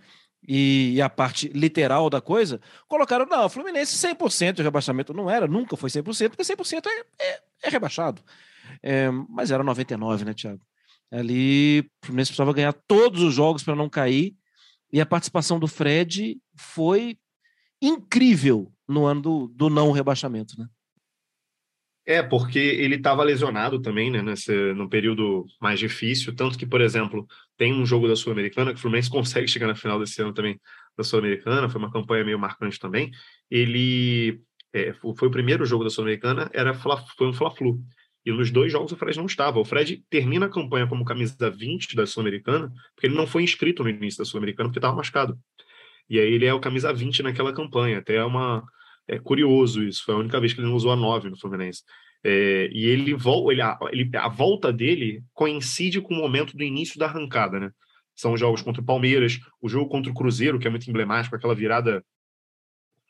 [0.47, 5.31] e, e a parte literal da coisa, colocaram, não, o Fluminense 100% de rebaixamento não
[5.31, 8.23] era, nunca foi 100%, porque 100% é, é, é rebaixado.
[8.83, 10.61] É, mas era 99, né, Tiago?
[11.12, 14.35] Ali, o Fluminense precisava ganhar todos os jogos para não cair.
[14.90, 17.18] E a participação do Fred foi
[17.81, 20.66] incrível no ano do, do não rebaixamento, né?
[22.05, 26.81] É, porque ele estava lesionado também, né, nesse, no período mais difícil, tanto que, por
[26.81, 30.33] exemplo, tem um jogo da Sul-Americana, que o Fluminense consegue chegar na final desse ano
[30.33, 30.61] também
[30.98, 33.12] da Sul-Americana, foi uma campanha meio marcante também,
[33.48, 34.40] ele
[34.72, 37.81] é, foi o primeiro jogo da Sul-Americana, era foi um Fla-Flu,
[38.24, 39.58] e nos dois jogos o Fred não estava.
[39.58, 43.82] O Fred termina a campanha como camisa 20 da Sul-Americana, porque ele não foi inscrito
[43.82, 45.38] no início da Sul-Americana porque estava machucado.
[46.08, 47.98] E aí ele é o camisa 20 naquela campanha.
[47.98, 48.64] Até é uma
[49.08, 50.04] é curioso isso.
[50.04, 51.82] Foi a única vez que ele não usou a 9 no Fluminense.
[52.24, 53.16] É, e ele,
[53.50, 57.70] ele, a, ele, a volta dele coincide com o momento do início da arrancada, né?
[58.14, 61.54] São jogos contra o Palmeiras, o jogo contra o Cruzeiro, que é muito emblemático, aquela
[61.54, 62.04] virada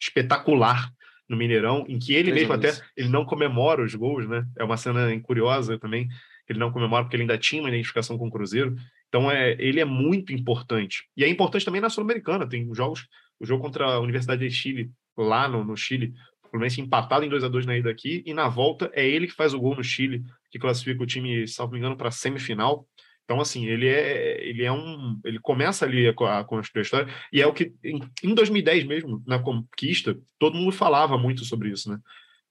[0.01, 0.91] espetacular
[1.29, 4.45] no Mineirão, em que ele mesmo até ele não comemora os gols, né?
[4.59, 6.09] É uma cena curiosa também.
[6.49, 8.75] Ele não comemora porque ele ainda tinha uma identificação com o Cruzeiro.
[9.09, 11.05] Então é, ele é muito importante.
[11.17, 12.49] E é importante também na Sul-Americana.
[12.49, 13.07] Tem jogos,
[13.41, 16.13] o jogo contra a Universidade de Chile, lá no, no Chile,
[16.45, 19.27] o Fluminense empatado em 2 a 2 na ida aqui, e na volta é ele
[19.27, 22.09] que faz o gol no Chile, que classifica o time, se não me engano, para
[22.09, 22.87] a semifinal.
[23.25, 25.19] Então, assim, ele é, ele é um.
[25.25, 28.85] Ele começa ali a, a construir a história, e é o que, em, em 2010
[28.85, 31.99] mesmo, na conquista, todo mundo falava muito sobre isso, né?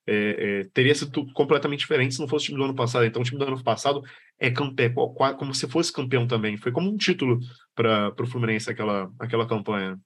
[0.07, 3.05] é, é, teria sido completamente diferente se não fosse o time do ano passado.
[3.05, 4.01] Então, o time do ano passado
[4.39, 6.57] é, é como se fosse campeão também.
[6.57, 7.39] Foi como um título
[7.75, 9.97] para o Fluminense aquela, aquela campanha.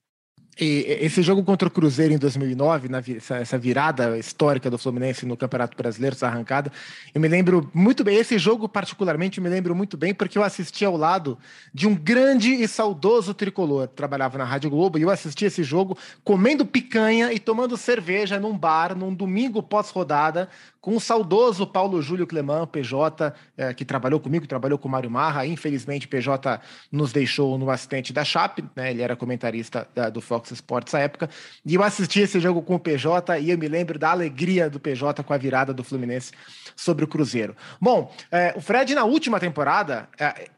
[0.58, 3.02] Esse jogo contra o Cruzeiro em 2009, na,
[3.38, 6.72] essa virada histórica do Fluminense no Campeonato Brasileiro, essa arrancada,
[7.14, 8.16] eu me lembro muito bem.
[8.16, 11.36] Esse jogo, particularmente, eu me lembro muito bem porque eu assisti ao lado
[11.74, 13.86] de um grande e saudoso tricolor.
[13.88, 18.56] Trabalhava na Rádio Globo e eu assisti esse jogo comendo picanha e tomando cerveja num
[18.56, 20.48] bar, num domingo pós-rodada,
[20.86, 25.10] com o saudoso Paulo Júlio Clemã, PJ, é, que trabalhou comigo, trabalhou com o Mário
[25.10, 25.44] Marra.
[25.44, 26.60] Infelizmente, PJ
[26.92, 28.92] nos deixou no acidente da Chape, né?
[28.92, 31.28] Ele era comentarista da, do Fox Sports à época.
[31.64, 34.78] E eu assisti esse jogo com o PJ e eu me lembro da alegria do
[34.78, 36.30] PJ com a virada do Fluminense
[36.76, 37.56] sobre o Cruzeiro.
[37.80, 40.08] Bom, é, o Fred, na última temporada,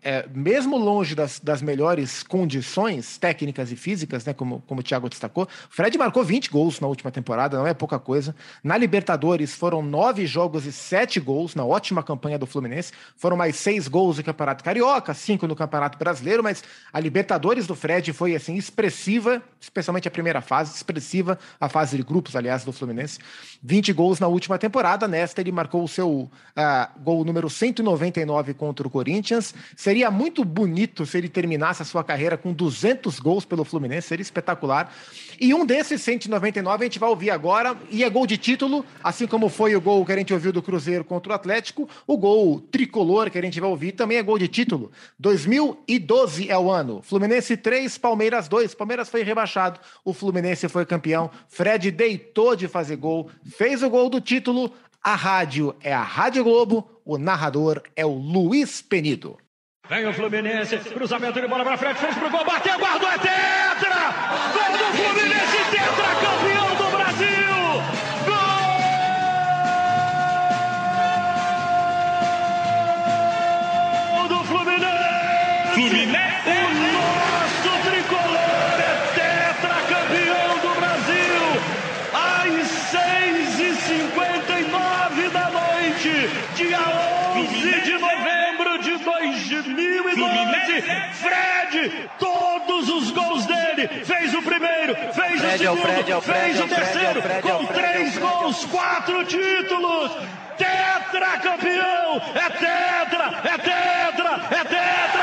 [0.02, 4.34] é, mesmo longe das, das, melhores condições técnicas e físicas, né?
[4.34, 7.72] Como, como o Thiago destacou, o Fred marcou 20 gols na última temporada, não é
[7.72, 8.36] pouca coisa.
[8.62, 12.92] Na Libertadores foram nove nove jogos e sete gols na ótima campanha do Fluminense.
[13.16, 17.76] Foram mais seis gols no Campeonato Carioca, cinco no Campeonato Brasileiro, mas a Libertadores do
[17.76, 22.72] Fred foi assim expressiva, especialmente a primeira fase, expressiva, a fase de grupos, aliás, do
[22.72, 23.18] Fluminense.
[23.62, 25.06] 20 gols na última temporada.
[25.06, 26.30] Nesta, ele marcou o seu uh,
[27.00, 29.54] gol número 199 contra o Corinthians.
[29.76, 34.22] Seria muito bonito se ele terminasse a sua carreira com 200 gols pelo Fluminense, seria
[34.22, 34.92] espetacular.
[35.40, 39.26] E um desses 199 a gente vai ouvir agora, e é gol de título, assim
[39.26, 42.60] como foi o gol que a gente ouviu do Cruzeiro contra o Atlético, o gol
[42.60, 44.90] tricolor que a gente vai ouvir também é gol de título.
[45.18, 47.02] 2012 é o ano.
[47.02, 48.74] Fluminense 3, Palmeiras 2.
[48.74, 51.30] Palmeiras foi rebaixado, o Fluminense foi campeão.
[51.48, 54.72] Fred deitou de fazer gol, fez o gol do título.
[55.02, 59.38] A rádio é a Rádio Globo, o narrador é o Luiz Penido.
[59.88, 62.97] Vem o Fluminense, cruzamento de bola para frente, fez pro gol, bateu, guardou,
[90.82, 96.12] Fred, todos os gols dele, fez o primeiro, fez Fred, o é o segundo, Fred,
[96.12, 99.24] é Fred, fez é o Fred, terceiro, o Fred, é o com três gols, quatro
[99.24, 100.12] títulos,
[100.56, 105.17] tetracampeão, é tetra, é tetra, é tetra,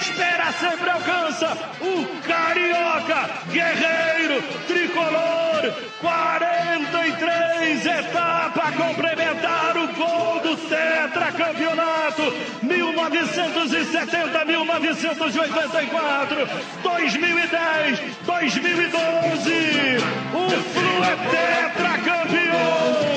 [0.00, 12.22] espera sempre alcança, o Carioca, guerreiro, tricolor, 43 etapa complementar o gol do tetracampeonato,
[12.62, 16.48] 1970, 1984,
[16.82, 19.98] 2010, 2012,
[20.34, 23.09] o Flu é tetracampeão!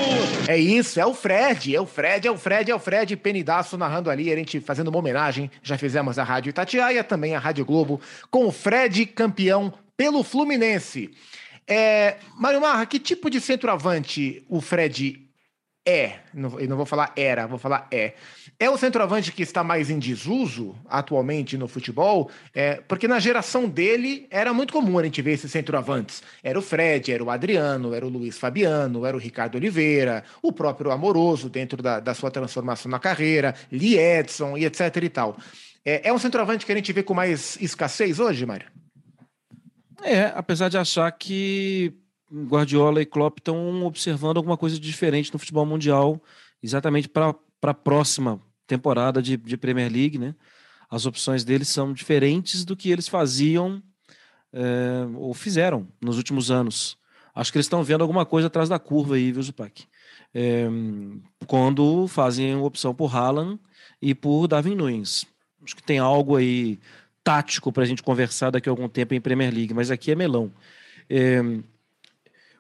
[0.48, 3.78] É isso, é o Fred, é o Fred, é o Fred, é o Fred Penidaço
[3.78, 5.50] narrando ali, a gente fazendo uma homenagem.
[5.62, 11.12] Já fizemos a Rádio Itatiaia, também a Rádio Globo, com o Fred campeão pelo Fluminense.
[11.66, 15.24] É, Mário Marra, que tipo de centroavante o Fred
[15.86, 16.20] é?
[16.34, 18.14] Não, eu não vou falar era, vou falar é.
[18.60, 23.68] É o centroavante que está mais em desuso atualmente no futebol, é, porque na geração
[23.68, 26.24] dele era muito comum a gente ver esses centroavantes.
[26.42, 30.52] Era o Fred, era o Adriano, era o Luiz Fabiano, era o Ricardo Oliveira, o
[30.52, 35.38] próprio Amoroso dentro da, da sua transformação na carreira, Lee Edson e etc e tal.
[35.84, 38.68] É, é um centroavante que a gente vê com mais escassez hoje, Mário?
[40.02, 41.94] É, apesar de achar que
[42.32, 46.22] Guardiola e Klopp estão observando alguma coisa diferente no futebol mundial,
[46.62, 47.36] exatamente para
[47.71, 50.36] a próxima temporada de, de, Premier League, né?
[50.89, 53.82] As opções deles são diferentes do que eles faziam
[54.52, 56.97] é, ou fizeram nos últimos anos.
[57.36, 59.86] Acho que eles estão vendo alguma coisa atrás da curva aí, viu, Zupac?
[60.34, 60.67] É,
[61.47, 63.60] quando fazem opção por Haaland
[64.02, 65.26] e por Darwin Nunes.
[65.63, 66.80] Acho que tem algo aí
[67.23, 70.15] tático para a gente conversar daqui a algum tempo em Premier League, mas aqui é
[70.15, 70.52] melão.
[71.10, 71.41] É,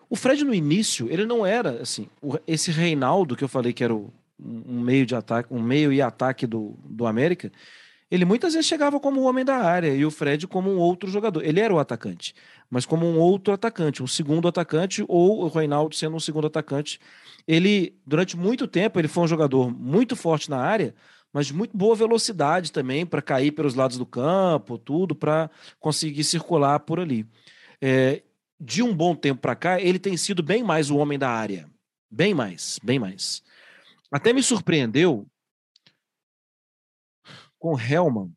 [0.09, 2.07] o Fred no início, ele não era assim,
[2.47, 6.01] esse Reinaldo que eu falei que era o, um meio de ataque, um meio e
[6.01, 7.51] ataque do, do América,
[8.13, 11.09] ele muitas vezes chegava como o homem da área e o Fred como um outro
[11.09, 11.43] jogador.
[11.43, 12.35] Ele era o atacante,
[12.69, 16.99] mas como um outro atacante, um segundo atacante ou o Reinaldo sendo um segundo atacante.
[17.47, 20.93] Ele, durante muito tempo, ele foi um jogador muito forte na área,
[21.33, 26.23] mas de muito boa velocidade também para cair pelos lados do campo, tudo para conseguir
[26.23, 27.25] circular por ali.
[27.81, 28.21] É,
[28.59, 31.67] de um bom tempo para cá, ele tem sido bem mais o homem da área.
[32.11, 33.41] Bem mais, bem mais.
[34.13, 35.27] Até me surpreendeu
[37.57, 38.31] com Helman,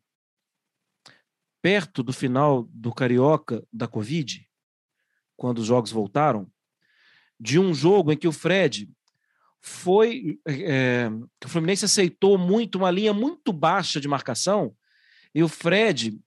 [1.61, 4.49] perto do final do Carioca da Covid,
[5.35, 6.51] quando os jogos voltaram,
[7.39, 8.89] de um jogo em que o Fred
[9.61, 10.39] foi.
[10.47, 11.09] É,
[11.45, 14.75] o Fluminense aceitou muito uma linha muito baixa de marcação,
[15.31, 16.19] e o Fred,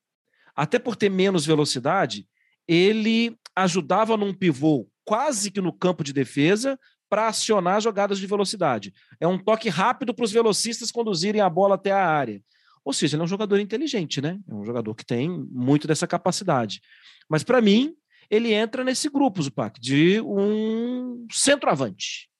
[0.54, 2.24] até por ter menos velocidade,
[2.68, 6.78] ele ajudava num pivô quase que no campo de defesa
[7.10, 8.94] para acionar jogadas de velocidade.
[9.18, 12.40] É um toque rápido para os velocistas conduzirem a bola até a área.
[12.84, 14.38] Ou seja, ele é um jogador inteligente, né?
[14.48, 16.80] É um jogador que tem muito dessa capacidade.
[17.28, 17.94] Mas para mim,
[18.30, 22.30] ele entra nesse grupo, Zupac, de um centroavante.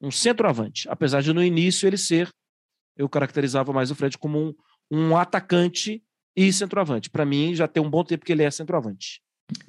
[0.00, 0.88] Um centroavante.
[0.88, 2.30] Apesar de no início ele ser,
[2.96, 4.54] eu caracterizava mais o Fred como um,
[4.90, 6.02] um atacante
[6.34, 7.10] e centroavante.
[7.10, 9.20] Para mim, já tem um bom tempo que ele é centroavante.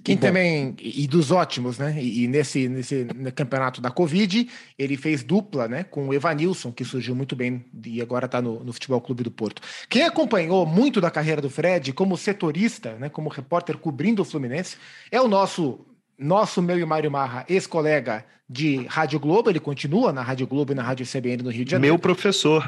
[0.03, 2.01] Quem também, e dos ótimos, né?
[2.01, 6.83] E, e nesse, nesse campeonato da Covid, ele fez dupla né, com o Evanilson, que
[6.83, 9.61] surgiu muito bem e agora está no, no Futebol Clube do Porto.
[9.87, 14.77] Quem acompanhou muito da carreira do Fred como setorista, né, como repórter cobrindo o Fluminense,
[15.11, 15.85] é o nosso,
[16.17, 20.75] nosso meu e Mário Marra, ex-colega de Rádio Globo, ele continua na Rádio Globo e
[20.75, 21.93] na Rádio CBN no Rio de Janeiro.
[21.93, 22.67] Meu professor.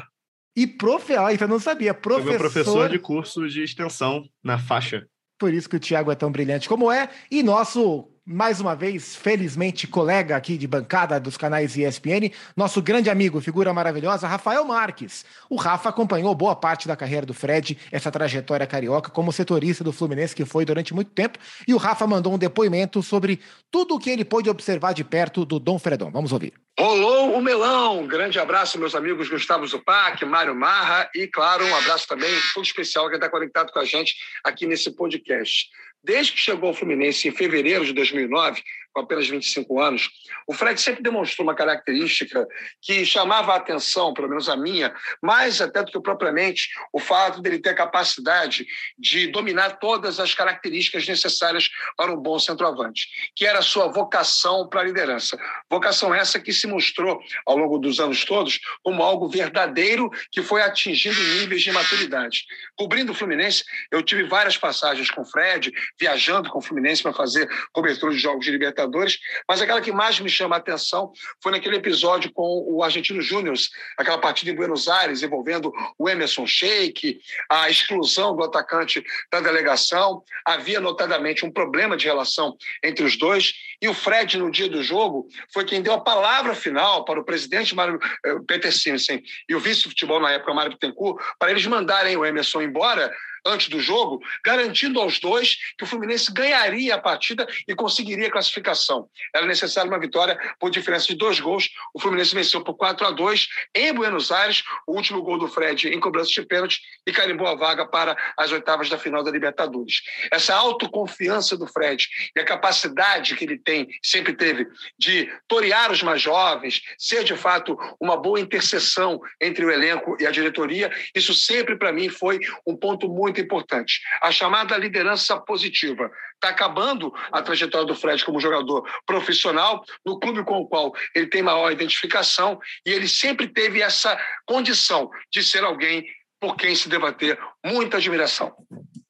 [0.54, 1.16] E profe...
[1.16, 1.92] Ah, então não sabia.
[1.92, 2.22] Professor...
[2.22, 5.06] Foi meu professor de curso de extensão na faixa.
[5.40, 7.08] Por isso que o Thiago é tão brilhante como é.
[7.30, 13.10] E nosso mais uma vez, felizmente, colega aqui de bancada dos canais ESPN, nosso grande
[13.10, 15.24] amigo, figura maravilhosa, Rafael Marques.
[15.48, 19.92] O Rafa acompanhou boa parte da carreira do Fred, essa trajetória carioca, como setorista do
[19.92, 23.98] Fluminense, que foi durante muito tempo, e o Rafa mandou um depoimento sobre tudo o
[23.98, 26.12] que ele pôde observar de perto do Dom Fredon.
[26.12, 26.52] Vamos ouvir.
[26.78, 28.06] Rolou o melão.
[28.06, 33.08] Grande abraço, meus amigos Gustavo Zupac, Mário Marra e, claro, um abraço também todo especial
[33.08, 34.14] que está conectado com a gente
[34.44, 35.68] aqui nesse podcast.
[36.02, 40.10] Desde que chegou ao Fluminense em fevereiro de 2009, com apenas 25 anos,
[40.46, 42.46] o Fred sempre demonstrou uma característica
[42.82, 47.40] que chamava a atenção, pelo menos a minha, mais até do que propriamente o fato
[47.40, 48.66] dele ter a capacidade
[48.98, 54.68] de dominar todas as características necessárias para um bom centroavante, que era a sua vocação
[54.68, 55.38] para a liderança.
[55.70, 60.62] Vocação essa que se mostrou ao longo dos anos todos como algo verdadeiro que foi
[60.62, 62.44] atingindo níveis de maturidade.
[62.76, 67.12] Cobrindo o Fluminense, eu tive várias passagens com o Fred, viajando com o Fluminense para
[67.12, 71.52] fazer cobertura de jogos de Libertadores mas aquela que mais me chama a atenção foi
[71.52, 73.56] naquele episódio com o Argentino Júnior,
[73.96, 80.22] aquela partida em Buenos Aires envolvendo o Emerson Sheik, a exclusão do atacante da delegação.
[80.44, 84.82] Havia notadamente um problema de relação entre os dois e o Fred, no dia do
[84.82, 89.54] jogo, foi quem deu a palavra final para o presidente Mário eh, Peter Simpson e
[89.54, 93.10] o vice-futebol na época, Mário Bittencourt, para eles mandarem o Emerson embora
[93.46, 98.30] antes do jogo, garantindo aos dois que o Fluminense ganharia a partida e conseguiria a
[98.30, 99.08] classificação.
[99.34, 101.70] Era necessária uma vitória por diferença de dois gols.
[101.94, 105.88] O Fluminense venceu por 4 a 2 em Buenos Aires, o último gol do Fred
[105.88, 110.02] em cobrança de pênalti e carimbou a vaga para as oitavas da final da Libertadores.
[110.30, 114.66] Essa autoconfiança do Fred e a capacidade que ele tem, sempre teve,
[114.98, 120.26] de torear os mais jovens, ser de fato uma boa interseção entre o elenco e
[120.26, 124.00] a diretoria, isso sempre para mim foi um ponto muito muito importante.
[124.20, 126.10] A chamada liderança positiva.
[126.34, 131.26] Está acabando a trajetória do Fred como jogador profissional no clube com o qual ele
[131.26, 136.06] tem maior identificação e ele sempre teve essa condição de ser alguém
[136.40, 138.54] por quem se debater muita admiração.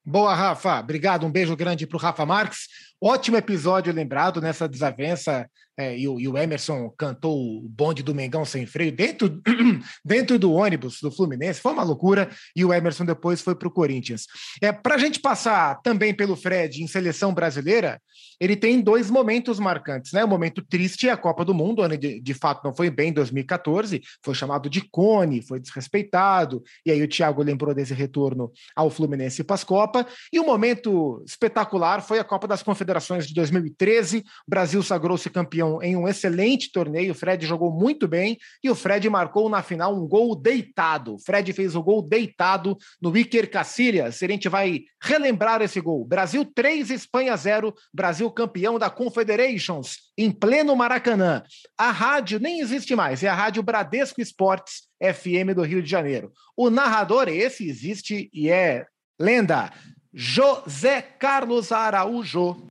[0.04, 0.80] Boa, Rafa.
[0.80, 1.24] Obrigado.
[1.24, 2.66] Um beijo grande para o Rafa Marques.
[3.00, 5.48] Ótimo episódio lembrado nessa desavença.
[5.81, 9.40] É, e, o, e, o, Emerson cantou o bonde do Mengão sem freio dentro,
[10.05, 11.61] dentro do ônibus do Fluminense.
[11.61, 12.31] Foi uma loucura.
[12.55, 14.27] E o Emerson depois foi para o Corinthians.
[14.61, 18.01] É, para a gente passar também pelo Fred em seleção brasileira,
[18.38, 20.12] ele tem dois momentos marcantes.
[20.12, 20.25] Né?
[20.25, 23.09] O momento triste é a Copa do Mundo, onde de, de fato não foi bem
[23.09, 26.62] em 2014, foi chamado de cone, foi desrespeitado.
[26.85, 30.07] E aí o Thiago lembrou desse retorno ao Fluminense para as Copa.
[30.33, 34.19] E o momento espetacular foi a Copa das Confederações de 2013.
[34.19, 37.12] O Brasil sagrou-se campeão em um excelente torneio.
[37.12, 41.14] O Fred jogou muito bem e o Fred marcou na final um gol deitado.
[41.14, 44.22] O Fred fez o gol deitado no Iker Casillas.
[44.22, 46.05] A gente vai relembrar esse gol.
[46.05, 47.74] Brasil 3, Espanha 0.
[47.92, 51.42] Brasil campeão da Confederations em pleno Maracanã.
[51.76, 56.32] A rádio nem existe mais, é a rádio Bradesco Esportes FM do Rio de Janeiro.
[56.57, 58.86] O narrador, esse existe e é
[59.18, 59.72] lenda.
[60.12, 62.70] José Carlos Araújo.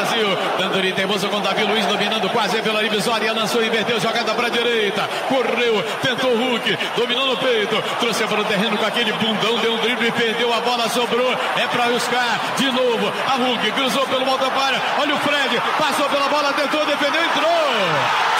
[0.00, 0.26] Brasil.
[0.58, 3.32] Danduri teimoso com Davi Luiz dominando quase pela divisória.
[3.34, 5.08] Lançou, inverteu, jogada para a direita.
[5.28, 7.82] Correu, tentou o Hulk, dominou no peito.
[8.00, 10.52] Trouxe para o terreno com aquele bundão, deu um drible e perdeu.
[10.54, 11.32] A bola sobrou.
[11.56, 13.12] É para buscar de novo.
[13.28, 14.80] A Hulk cruzou pelo mototário.
[15.00, 18.39] Olha o Fred, passou pela bola, tentou, defendeu, entrou.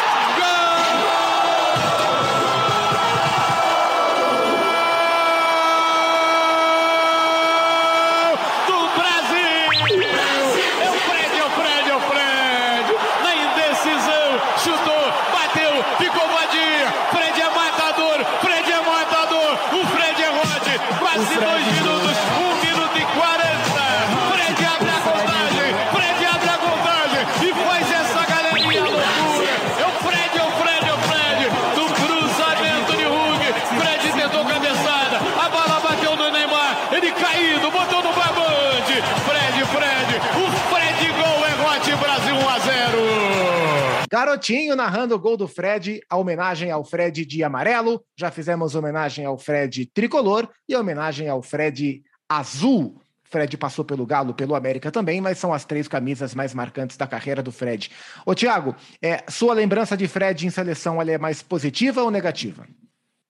[44.11, 48.05] Garotinho narrando o gol do Fred, a homenagem ao Fred de amarelo.
[48.19, 53.01] Já fizemos homenagem ao Fred tricolor e homenagem ao Fred azul.
[53.23, 57.07] Fred passou pelo Galo, pelo América também, mas são as três camisas mais marcantes da
[57.07, 57.89] carreira do Fred.
[58.27, 62.67] Ô, Tiago, é, sua lembrança de Fred em seleção é mais positiva ou negativa?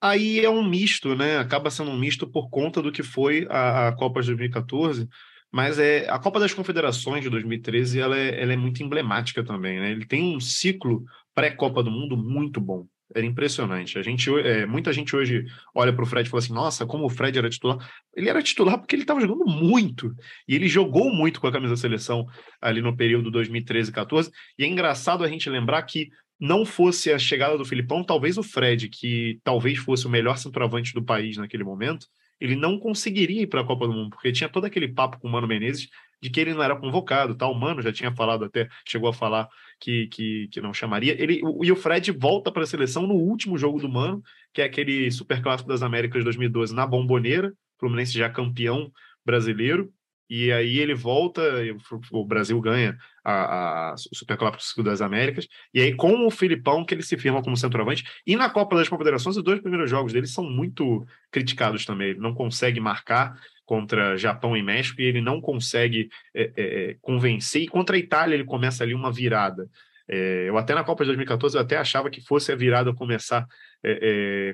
[0.00, 1.36] Aí é um misto, né?
[1.36, 5.06] Acaba sendo um misto por conta do que foi a, a Copa de 2014
[5.52, 9.80] mas é a Copa das Confederações de 2013 ela é, ela é muito emblemática também,
[9.80, 9.90] né?
[9.90, 12.86] Ele tem um ciclo pré-Copa do Mundo muito bom.
[13.12, 13.98] Era impressionante.
[13.98, 15.44] A gente, é, muita gente hoje
[15.74, 17.78] olha para o Fred e fala assim: nossa, como o Fred era titular.
[18.14, 20.14] Ele era titular porque ele estava jogando muito.
[20.46, 22.26] E ele jogou muito com a camisa da seleção
[22.60, 24.30] ali no período 2013 e 14.
[24.56, 28.42] E é engraçado a gente lembrar que não fosse a chegada do Filipão, talvez o
[28.42, 32.06] Fred, que talvez fosse o melhor centroavante do país naquele momento,
[32.40, 35.28] ele não conseguiria ir para a Copa do Mundo, porque tinha todo aquele papo com
[35.28, 35.88] o Mano Menezes
[36.22, 37.52] de que ele não era convocado, tal.
[37.52, 41.20] O Mano já tinha falado até, chegou a falar que, que, que não chamaria.
[41.20, 44.22] Ele, e o Fred volta para a seleção no último jogo do Mano,
[44.52, 48.92] que é aquele Super Clássico das Américas de 2012 na Bomboneira, Fluminense já campeão
[49.24, 49.90] brasileiro,
[50.28, 51.42] e aí ele volta,
[52.12, 52.96] o Brasil ganha
[53.30, 57.56] a, a, Superclássico das Américas, e aí com o Filipão que ele se firma como
[57.56, 62.10] centroavante, e na Copa das Confederações os dois primeiros jogos dele são muito criticados também,
[62.10, 67.62] ele não consegue marcar contra Japão e México, e ele não consegue é, é, convencer,
[67.62, 69.68] e contra a Itália ele começa ali uma virada,
[70.08, 73.46] é, eu até na Copa de 2014 eu até achava que fosse a virada começar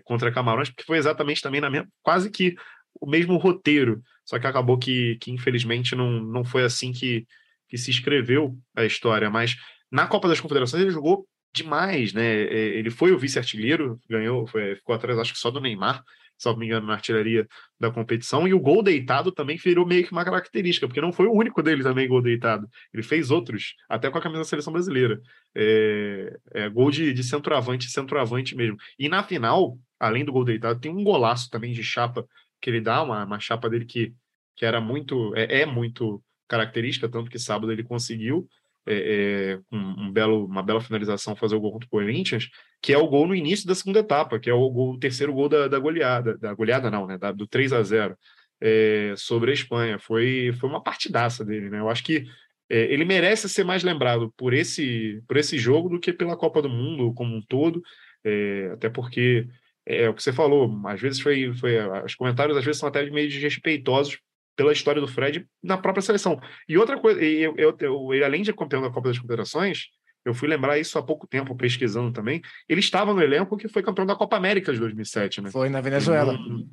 [0.05, 1.69] contra Camarões, porque foi exatamente também na
[2.03, 2.55] quase que
[3.01, 7.27] o mesmo roteiro, só que acabou que, que infelizmente não, não foi assim que,
[7.69, 9.31] que se escreveu a história.
[9.31, 9.57] Mas
[9.91, 12.43] na Copa das Confederações ele jogou demais, né?
[12.43, 16.03] É, ele foi o vice-artilheiro, ganhou, foi, ficou atrás, acho que só do Neymar,
[16.45, 17.47] não me engano, na artilharia
[17.81, 18.47] da competição.
[18.47, 21.63] E o gol deitado também virou meio que uma característica, porque não foi o único
[21.63, 22.69] dele também gol deitado.
[22.93, 25.21] Ele fez outros, até com a camisa da seleção brasileira.
[25.55, 28.77] É, é, gol de, de centroavante, centroavante mesmo.
[28.99, 32.27] E na final, além do gol deitado, tem um golaço também de chapa
[32.61, 34.13] que ele dá, uma, uma chapa dele que,
[34.57, 38.49] que era muito, é, é muito característica, tanto que sábado ele conseguiu
[38.87, 42.49] é, é, um, um, belo, uma bela finalização fazer o gol contra o Corinthians,
[42.81, 45.33] que é o gol no início da segunda etapa, que é o, gol, o terceiro
[45.33, 48.17] gol da, da, goleada, da goleada não, né, da, do 3 a 0
[48.61, 49.99] é, sobre a Espanha.
[49.99, 51.81] Foi, foi uma partidaça dele, né?
[51.81, 52.27] Eu acho que
[52.71, 56.63] é, ele merece ser mais lembrado por esse, por esse jogo do que pela Copa
[56.63, 57.83] do Mundo como um todo,
[58.25, 59.49] é, até porque
[59.85, 61.77] é, é o que você falou, às vezes foi, foi.
[62.05, 64.19] Os comentários às vezes são até meio desrespeitosos
[64.57, 66.41] pela história do Fred na própria seleção.
[66.69, 69.89] E outra coisa, eu, eu, eu, além de campeão da Copa das Confederações,
[70.25, 72.43] eu fui lembrar isso há pouco tempo, pesquisando também.
[72.69, 75.51] Ele estava no elenco que foi campeão da Copa América de 2007, né?
[75.51, 76.33] Foi na Venezuela.
[76.33, 76.69] Ele não,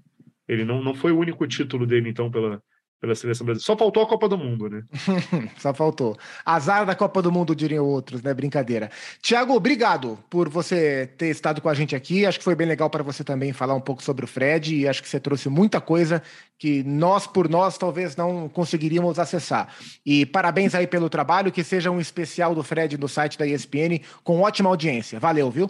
[0.48, 2.62] ele não, não foi o único título dele, então, pela,
[3.04, 3.66] pela seleção brasileira.
[3.66, 4.82] Só faltou a Copa do Mundo, né?
[5.60, 6.18] Só faltou.
[6.46, 8.34] Azar da Copa do Mundo, diriam outros, né?
[8.34, 8.90] Brincadeira.
[9.22, 12.26] Tiago, obrigado por você ter estado com a gente aqui.
[12.26, 14.88] Acho que foi bem legal para você também falar um pouco sobre o Fred e
[14.88, 16.24] acho que você trouxe muita coisa
[16.58, 19.76] que nós, por nós, talvez não conseguiríamos acessar.
[20.06, 24.00] E parabéns aí pelo trabalho, que seja um especial do Fred no site da ESPN
[24.24, 25.20] com ótima audiência.
[25.20, 25.70] Valeu, viu?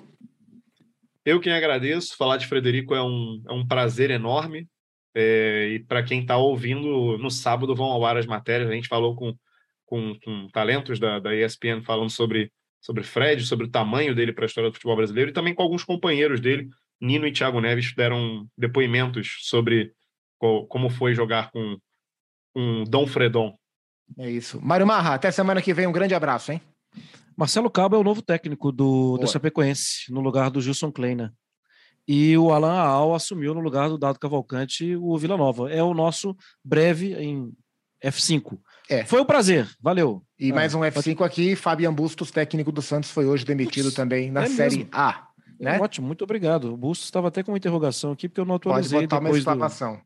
[1.26, 2.16] Eu quem agradeço.
[2.16, 4.68] Falar de Frederico é um, é um prazer enorme.
[5.16, 8.70] É, e para quem está ouvindo, no sábado vão ao ar as matérias.
[8.70, 9.36] A gente falou com,
[9.86, 12.52] com, com talentos da, da ESPN falando sobre,
[12.82, 15.62] sobre Fred, sobre o tamanho dele para a história do futebol brasileiro e também com
[15.62, 16.68] alguns companheiros dele.
[17.00, 19.94] Nino e Thiago Neves deram depoimentos sobre
[20.38, 21.78] qual, como foi jogar com,
[22.54, 23.56] com Dom Fredon.
[24.18, 24.60] É isso.
[24.62, 25.88] Mário Marra, até semana que vem.
[25.88, 26.62] Um grande abraço, hein?
[27.36, 31.34] Marcelo Cabo é o novo técnico do, do Chapecoense, no lugar do Gilson Kleina
[32.08, 35.72] e o Alan Al assumiu no lugar do Dado Cavalcante o Vila Nova.
[35.72, 37.52] É o nosso breve em
[38.04, 38.58] F5.
[38.90, 39.06] É.
[39.06, 40.22] Foi um prazer, valeu.
[40.38, 44.30] E Ah, mais um F5 aqui, Fabian Bustos, técnico do Santos, foi hoje demitido também
[44.30, 44.90] na é Série mesmo.
[44.92, 45.28] A.
[45.60, 45.80] Né?
[45.80, 46.74] Ótimo, muito obrigado.
[46.74, 49.32] O Bustos estava até com uma interrogação aqui, porque eu não Pode atualizei botar uma
[49.32, 50.04] depois do...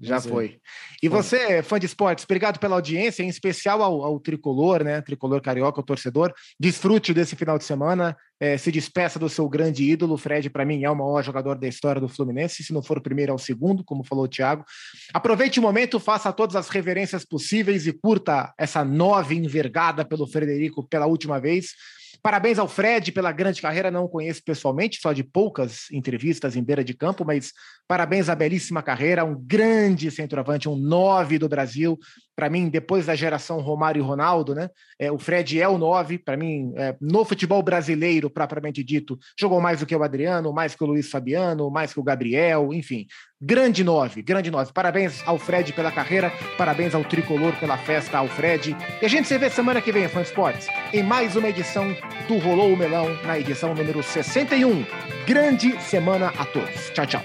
[0.00, 0.20] Já é.
[0.20, 0.60] foi.
[1.02, 5.00] E você, fã de esportes, obrigado pela audiência, em especial ao, ao tricolor, né?
[5.00, 6.32] Tricolor carioca, o torcedor.
[6.58, 8.16] Desfrute desse final de semana.
[8.40, 10.16] eh, se despeça do seu grande ídolo.
[10.16, 12.62] Fred, para mim, é o maior jogador da história do Fluminense.
[12.62, 14.64] Se não for o primeiro, é o segundo, como falou o Thiago.
[15.12, 20.86] Aproveite o momento, faça todas as reverências possíveis e curta essa nove envergada pelo Frederico
[20.86, 21.74] pela última vez.
[22.22, 26.62] Parabéns ao Fred pela grande carreira, não o conheço pessoalmente, só de poucas entrevistas em
[26.62, 27.52] beira de campo, mas
[27.86, 31.98] parabéns à belíssima carreira, um grande centroavante, um nove do Brasil.
[32.34, 34.68] Para mim, depois da geração Romário e Ronaldo, né?
[34.98, 39.60] É, o Fred é o nove, para mim, é, no futebol brasileiro, propriamente dito, jogou
[39.60, 43.06] mais do que o Adriano, mais que o Luiz Fabiano, mais que o Gabriel, enfim.
[43.40, 44.72] Grande nove, grande nove.
[44.72, 48.76] Parabéns ao Fred pela carreira, parabéns ao Tricolor pela festa, ao Fred.
[49.00, 51.86] E a gente se vê semana que vem, Fã Esportes, em mais uma edição
[52.26, 54.84] do Rolou o Melão, na edição número 61.
[55.24, 56.90] Grande semana a todos.
[56.90, 57.22] Tchau, tchau.